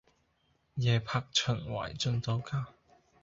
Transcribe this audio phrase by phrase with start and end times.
[0.73, 2.67] 夜泊秦淮近酒家